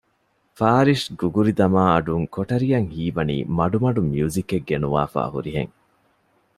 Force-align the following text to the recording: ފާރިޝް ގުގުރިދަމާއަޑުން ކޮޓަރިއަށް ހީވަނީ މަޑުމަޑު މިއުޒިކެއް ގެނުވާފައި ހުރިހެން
ފާރިޝް 0.57 1.07
ގުގުރިދަމާއަޑުން 1.19 2.25
ކޮޓަރިއަށް 2.35 2.89
ހީވަނީ 2.95 3.37
މަޑުމަޑު 3.57 4.01
މިއުޒިކެއް 4.11 4.67
ގެނުވާފައި 4.69 5.31
ހުރިހެން 5.33 5.73